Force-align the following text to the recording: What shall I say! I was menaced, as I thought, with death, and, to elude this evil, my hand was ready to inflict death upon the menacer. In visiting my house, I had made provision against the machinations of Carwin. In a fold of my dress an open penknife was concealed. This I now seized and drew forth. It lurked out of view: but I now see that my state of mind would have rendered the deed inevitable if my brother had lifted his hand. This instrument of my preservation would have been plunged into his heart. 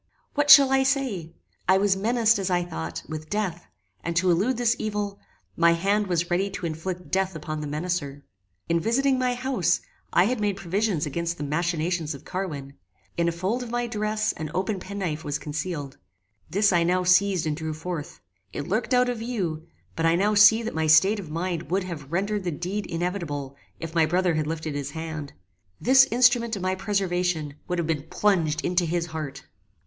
What 0.33 0.49
shall 0.49 0.71
I 0.71 0.81
say! 0.81 1.31
I 1.69 1.77
was 1.77 1.95
menaced, 1.95 2.39
as 2.39 2.49
I 2.49 2.63
thought, 2.63 3.03
with 3.07 3.29
death, 3.29 3.67
and, 4.03 4.15
to 4.15 4.31
elude 4.31 4.57
this 4.57 4.75
evil, 4.79 5.19
my 5.55 5.73
hand 5.73 6.07
was 6.07 6.31
ready 6.31 6.49
to 6.49 6.65
inflict 6.65 7.11
death 7.11 7.35
upon 7.35 7.61
the 7.61 7.67
menacer. 7.67 8.23
In 8.67 8.79
visiting 8.79 9.19
my 9.19 9.35
house, 9.35 9.79
I 10.11 10.23
had 10.23 10.39
made 10.39 10.57
provision 10.57 10.97
against 11.05 11.37
the 11.37 11.43
machinations 11.43 12.15
of 12.15 12.25
Carwin. 12.25 12.73
In 13.15 13.27
a 13.27 13.31
fold 13.31 13.61
of 13.61 13.69
my 13.69 13.85
dress 13.85 14.31
an 14.33 14.49
open 14.55 14.79
penknife 14.79 15.23
was 15.23 15.37
concealed. 15.37 15.97
This 16.49 16.73
I 16.73 16.81
now 16.81 17.03
seized 17.03 17.45
and 17.45 17.55
drew 17.55 17.75
forth. 17.75 18.21
It 18.51 18.67
lurked 18.67 18.95
out 18.95 19.07
of 19.07 19.19
view: 19.19 19.67
but 19.95 20.07
I 20.07 20.15
now 20.15 20.33
see 20.33 20.63
that 20.63 20.73
my 20.73 20.87
state 20.87 21.19
of 21.19 21.29
mind 21.29 21.69
would 21.69 21.83
have 21.83 22.11
rendered 22.11 22.43
the 22.43 22.49
deed 22.49 22.87
inevitable 22.87 23.55
if 23.79 23.93
my 23.93 24.07
brother 24.07 24.33
had 24.33 24.47
lifted 24.47 24.73
his 24.73 24.89
hand. 24.97 25.33
This 25.79 26.07
instrument 26.09 26.55
of 26.55 26.63
my 26.63 26.73
preservation 26.73 27.53
would 27.67 27.77
have 27.77 27.85
been 27.85 28.07
plunged 28.09 28.65
into 28.65 28.85
his 28.85 29.05
heart. 29.05 29.43